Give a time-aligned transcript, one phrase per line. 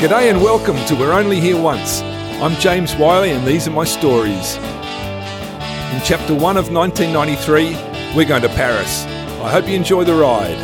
[0.00, 2.00] G'day and welcome to We're Only Here Once.
[2.40, 4.56] I'm James Whiley and these are my stories.
[4.56, 9.04] In chapter 1 of 1993, we're going to Paris.
[9.42, 10.56] I hope you enjoy the ride.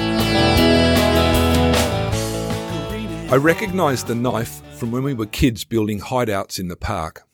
[3.30, 7.28] I recognised the knife from when we were kids building hideouts in the park.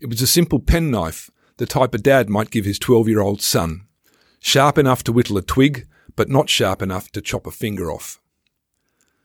[0.00, 3.40] It was a simple penknife, the type a dad might give his 12 year old
[3.40, 3.86] son.
[4.40, 5.86] Sharp enough to whittle a twig,
[6.16, 8.20] but not sharp enough to chop a finger off.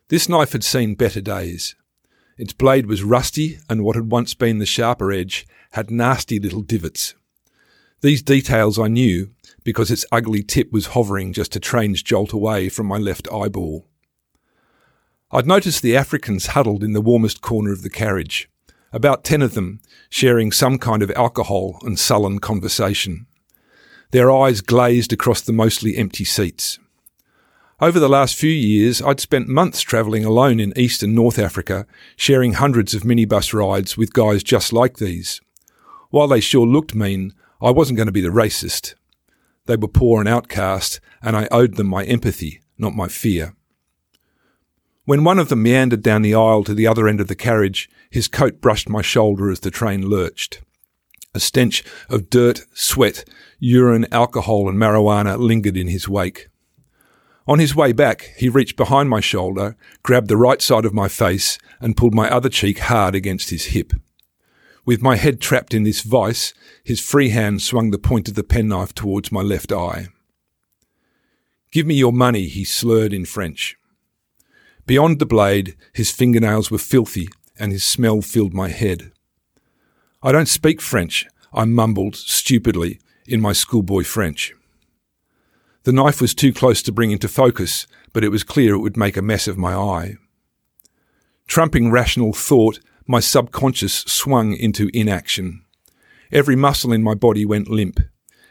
[0.09, 1.73] This knife had seen better days.
[2.37, 6.61] Its blade was rusty, and what had once been the sharper edge had nasty little
[6.61, 7.15] divots.
[8.01, 9.31] These details I knew
[9.63, 13.87] because its ugly tip was hovering just a train's jolt away from my left eyeball.
[15.31, 18.49] I'd noticed the Africans huddled in the warmest corner of the carriage,
[18.93, 23.25] about ten of them sharing some kind of alcohol and sullen conversation.
[24.11, 26.79] Their eyes glazed across the mostly empty seats.
[27.81, 31.85] Over the last few years, I'd spent months travelling alone in East and North Africa,
[32.15, 35.41] sharing hundreds of minibus rides with guys just like these.
[36.09, 38.95] While they sure looked mean, I wasn't going to be the racist.
[39.65, 43.57] They were poor and outcast, and I owed them my empathy, not my fear.
[45.03, 47.89] When one of them meandered down the aisle to the other end of the carriage,
[48.09, 50.61] his coat brushed my shoulder as the train lurched.
[51.33, 53.25] A stench of dirt, sweat,
[53.59, 56.47] urine, alcohol, and marijuana lingered in his wake.
[57.47, 61.07] On his way back, he reached behind my shoulder, grabbed the right side of my
[61.07, 63.93] face, and pulled my other cheek hard against his hip.
[64.83, 68.43] With my head trapped in this vice, his free hand swung the point of the
[68.43, 70.07] penknife towards my left eye.
[71.71, 73.77] Give me your money, he slurred in French.
[74.87, 77.27] Beyond the blade, his fingernails were filthy,
[77.59, 79.11] and his smell filled my head.
[80.23, 84.53] I don't speak French, I mumbled stupidly in my schoolboy French.
[85.85, 88.97] The knife was too close to bring into focus, but it was clear it would
[88.97, 90.15] make a mess of my eye.
[91.47, 95.63] Trumping rational thought, my subconscious swung into inaction.
[96.31, 97.99] Every muscle in my body went limp.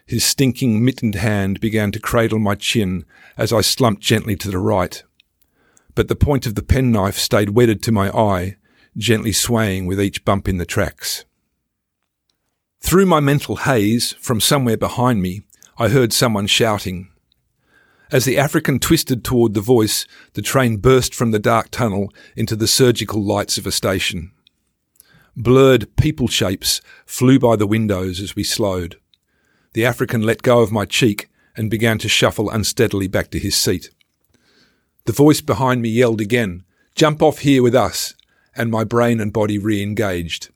[0.07, 3.05] His stinking mittened hand began to cradle my chin
[3.37, 5.03] as I slumped gently to the right.
[5.97, 8.59] But the point of the penknife stayed wedded to my eye,
[8.97, 11.25] gently swaying with each bump in the tracks.
[12.81, 15.43] Through my mental haze, from somewhere behind me,
[15.77, 17.11] I heard someone shouting.
[18.15, 22.55] As the African twisted toward the voice, the train burst from the dark tunnel into
[22.55, 24.31] the surgical lights of a station.
[25.37, 29.01] Blurred people shapes flew by the windows as we slowed.
[29.73, 33.57] The African let go of my cheek and began to shuffle unsteadily back to his
[33.57, 33.91] seat.
[35.07, 36.63] The voice behind me yelled again,
[36.95, 38.15] Jump off here with us,
[38.55, 40.51] and my brain and body re engaged.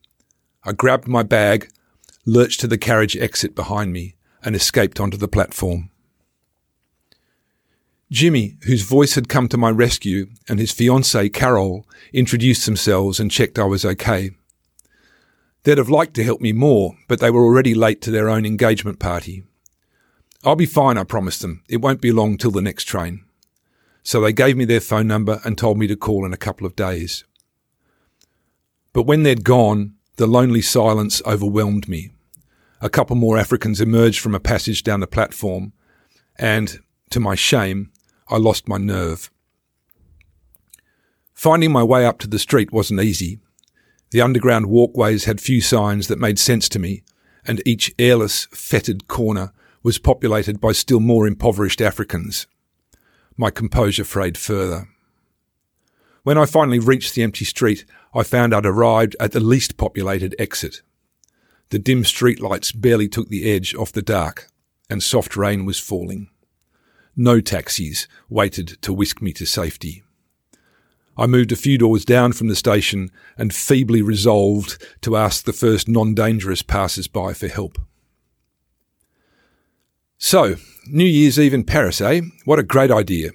[0.62, 1.72] I grabbed my bag,
[2.24, 4.14] lurched to the carriage exit behind me,
[4.44, 5.90] and escaped onto the platform.
[8.10, 13.30] Jimmy, whose voice had come to my rescue, and his fiancée, Carol, introduced themselves and
[13.30, 14.30] checked I was okay.
[15.64, 18.46] They'd have liked to help me more, but they were already late to their own
[18.46, 19.42] engagement party.
[20.42, 21.62] I'll be fine, I promised them.
[21.68, 23.24] It won't be long till the next train.
[24.02, 26.66] So they gave me their phone number and told me to call in a couple
[26.66, 27.24] of days.
[28.94, 32.12] But when they'd gone, the lonely silence overwhelmed me.
[32.80, 35.72] A couple more Africans emerged from a passage down the platform,
[36.36, 36.78] and,
[37.10, 37.90] to my shame,
[38.30, 39.30] I lost my nerve.
[41.34, 43.38] Finding my way up to the street wasn't easy.
[44.10, 47.02] The underground walkways had few signs that made sense to me,
[47.46, 49.52] and each airless, fetid corner
[49.82, 52.46] was populated by still more impoverished Africans.
[53.36, 54.88] My composure frayed further.
[56.24, 57.84] When I finally reached the empty street,
[58.14, 60.82] I found I'd arrived at the least populated exit.
[61.70, 64.48] The dim streetlights barely took the edge off the dark,
[64.90, 66.28] and soft rain was falling.
[67.20, 70.04] No taxis waited to whisk me to safety.
[71.16, 75.52] I moved a few doors down from the station and feebly resolved to ask the
[75.52, 77.76] first non dangerous passers by for help.
[80.16, 82.20] So, New Year's Eve in Paris, eh?
[82.44, 83.30] What a great idea.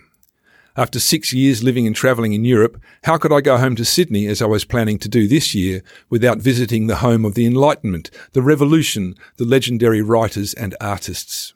[0.77, 4.27] After six years living and travelling in Europe, how could I go home to Sydney
[4.27, 8.09] as I was planning to do this year without visiting the home of the Enlightenment,
[8.31, 11.53] the Revolution, the legendary writers and artists?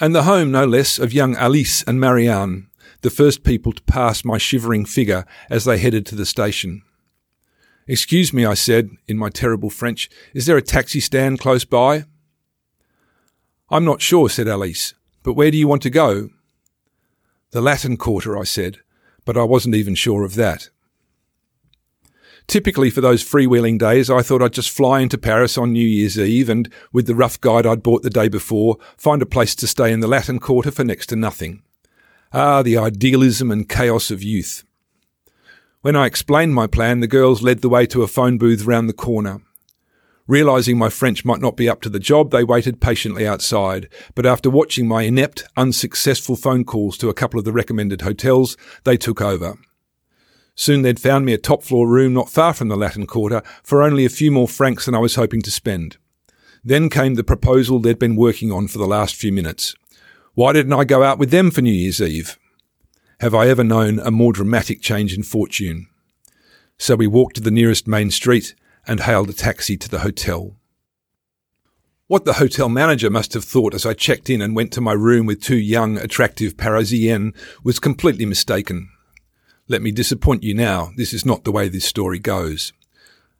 [0.00, 2.68] And the home, no less, of young Alice and Marianne,
[3.02, 6.82] the first people to pass my shivering figure as they headed to the station.
[7.86, 12.04] Excuse me, I said, in my terrible French, is there a taxi stand close by?
[13.70, 16.30] I'm not sure, said Alice, but where do you want to go?
[17.50, 18.78] The Latin Quarter, I said,
[19.24, 20.70] but I wasn't even sure of that.
[22.48, 26.18] Typically, for those freewheeling days, I thought I'd just fly into Paris on New Year's
[26.18, 29.66] Eve and, with the rough guide I'd bought the day before, find a place to
[29.66, 31.62] stay in the Latin Quarter for next to nothing.
[32.32, 34.64] Ah, the idealism and chaos of youth.
[35.82, 38.88] When I explained my plan, the girls led the way to a phone booth round
[38.88, 39.42] the corner.
[40.26, 43.90] Realizing my French might not be up to the job, they waited patiently outside.
[44.14, 48.56] But after watching my inept, unsuccessful phone calls to a couple of the recommended hotels,
[48.84, 49.58] they took over.
[50.60, 53.80] Soon they'd found me a top floor room not far from the Latin Quarter for
[53.80, 55.98] only a few more francs than I was hoping to spend.
[56.64, 59.76] Then came the proposal they'd been working on for the last few minutes.
[60.34, 62.36] Why didn't I go out with them for New Year's Eve?
[63.20, 65.86] Have I ever known a more dramatic change in fortune?
[66.76, 70.56] So we walked to the nearest main street and hailed a taxi to the hotel.
[72.08, 74.92] What the hotel manager must have thought as I checked in and went to my
[74.92, 77.32] room with two young, attractive Parisiennes
[77.62, 78.88] was completely mistaken.
[79.68, 82.72] Let me disappoint you now, this is not the way this story goes.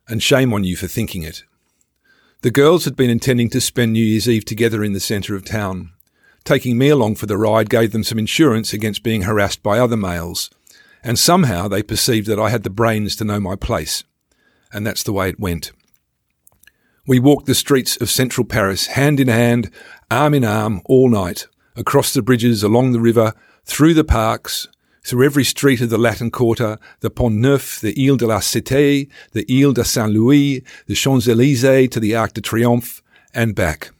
[0.07, 1.43] And shame on you for thinking it.
[2.41, 5.43] The girls had been intending to spend New Year's Eve together in the centre of
[5.43, 5.91] town.
[6.45, 9.97] Taking me along for the ride gave them some insurance against being harassed by other
[9.97, 10.49] males,
[11.03, 14.03] and somehow they perceived that I had the brains to know my place
[14.71, 15.71] and that's the way it went.
[17.07, 19.71] We walked the streets of central Paris hand in hand,
[20.11, 23.33] arm in arm, all night, across the bridges, along the river,
[23.65, 24.67] through the parks,
[25.03, 29.09] through every street of the Latin Quarter, the Pont Neuf, the Ile de la Cité,
[29.31, 33.01] the Ile de Saint Louis, the Champs Elysees to the Arc de Triomphe,
[33.33, 33.91] and back.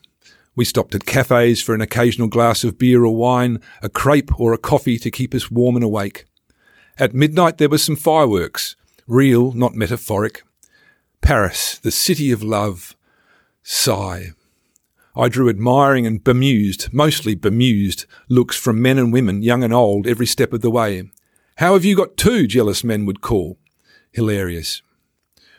[0.56, 4.54] We stopped at cafes for an occasional glass of beer or wine, a crepe or
[4.54, 6.26] a coffee to keep us warm and awake.
[6.98, 8.76] At midnight there were some fireworks,
[9.08, 10.44] real, not metaphoric,
[11.22, 12.96] Paris, the city of love.
[13.64, 14.32] Sigh.
[15.20, 20.08] I drew admiring and bemused, mostly bemused, looks from men and women, young and old,
[20.08, 21.12] every step of the way.
[21.58, 22.48] How have you got two?
[22.48, 23.60] jealous men would call.
[24.14, 24.82] Hilarious.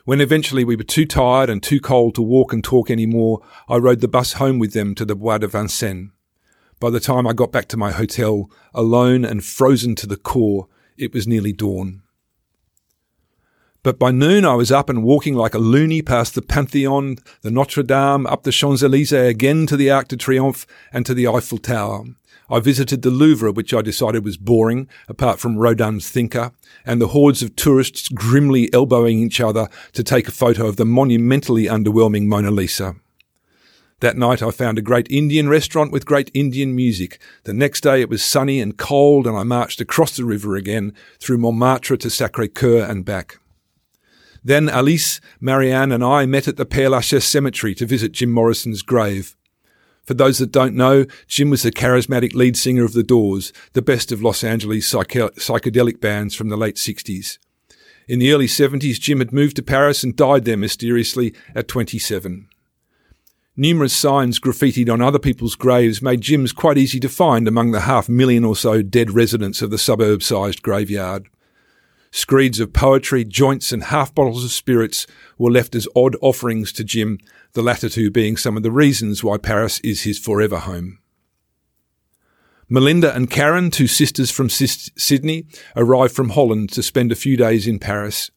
[0.06, 3.42] When eventually we were too tired and too cold to walk and talk any more,
[3.68, 6.10] I rode the bus home with them to the Bois de Vincennes.
[6.80, 10.68] By the time I got back to my hotel, alone and frozen to the core,
[10.96, 12.00] it was nearly dawn.
[13.82, 17.50] But by noon, I was up and walking like a loony past the Pantheon, the
[17.50, 21.26] Notre Dame, up the Champs Elysees, again to the Arc de Triomphe and to the
[21.26, 22.04] Eiffel Tower.
[22.50, 26.52] I visited the Louvre, which I decided was boring, apart from Rodin's Thinker,
[26.84, 30.84] and the hordes of tourists grimly elbowing each other to take a photo of the
[30.84, 32.96] monumentally underwhelming Mona Lisa.
[34.00, 37.18] That night I found a great Indian restaurant with great Indian music.
[37.44, 40.92] The next day it was sunny and cold and I marched across the river again
[41.18, 43.39] through Montmartre to Sacré-Cœur and back.
[44.42, 48.82] Then Alice, Marianne, and I met at the Père Lachaise cemetery to visit Jim Morrison's
[48.82, 49.36] grave.
[50.04, 53.82] For those that don't know, Jim was the charismatic lead singer of The Doors, the
[53.82, 57.38] best of Los Angeles psych- psychedelic bands from the late 60s.
[58.08, 62.48] In the early 70s, Jim had moved to Paris and died there mysteriously at 27.
[63.56, 67.80] Numerous signs graffitied on other people's graves made Jim's quite easy to find among the
[67.80, 71.28] half million or so dead residents of the suburb sized graveyard.
[72.12, 75.06] Screeds of poetry, joints, and half bottles of spirits
[75.38, 77.18] were left as odd offerings to Jim,
[77.52, 80.98] the latter two being some of the reasons why Paris is his forever home.
[82.68, 87.66] Melinda and Karen, two sisters from Sydney, arrived from Holland to spend a few days
[87.66, 88.30] in Paris.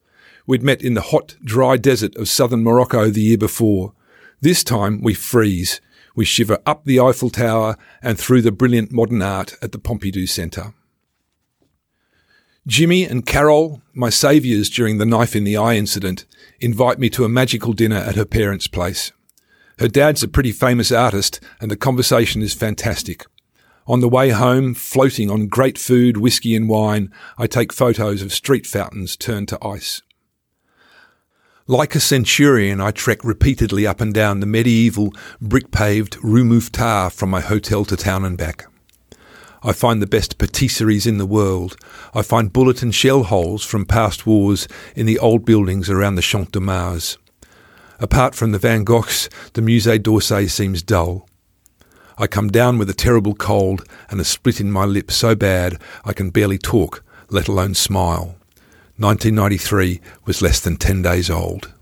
[0.46, 3.92] We'd met in the hot, dry desert of southern Morocco the year before.
[4.40, 5.80] This time we freeze.
[6.16, 10.28] We shiver up the Eiffel Tower and through the brilliant modern art at the Pompidou
[10.28, 10.74] Centre.
[12.66, 16.24] Jimmy and Carol, my saviours during the knife in the eye incident,
[16.60, 19.12] invite me to a magical dinner at her parents' place.
[19.80, 23.26] Her dad's a pretty famous artist, and the conversation is fantastic.
[23.86, 28.32] On the way home, floating on great food, whiskey, and wine, I take photos of
[28.32, 30.00] street fountains turned to ice.
[31.66, 37.12] Like a centurion, I trek repeatedly up and down the medieval, brick paved Rue Mouffetard
[37.12, 38.66] from my hotel to town and back.
[39.66, 41.76] I find the best patisseries in the world.
[42.12, 46.22] I find bullet and shell holes from past wars in the old buildings around the
[46.22, 47.16] Champ de Mars.
[47.98, 51.26] Apart from the Van Goghs, the Musée d'Orsay seems dull.
[52.18, 55.80] I come down with a terrible cold and a split in my lip so bad
[56.04, 58.36] I can barely talk, let alone smile.
[58.98, 61.72] 1993 was less than 10 days old.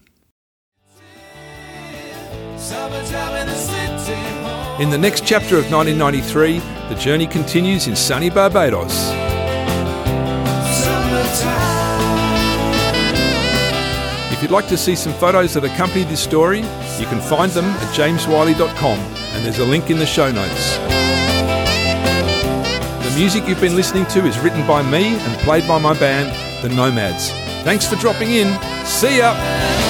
[4.80, 8.92] In the next chapter of 1993, the journey continues in sunny Barbados.
[14.32, 16.60] If you'd like to see some photos that accompany this story,
[16.98, 20.76] you can find them at jameswhiley.com and there's a link in the show notes.
[23.08, 26.30] The music you've been listening to is written by me and played by my band,
[26.62, 27.30] The Nomads.
[27.62, 28.48] Thanks for dropping in.
[28.84, 29.81] See ya!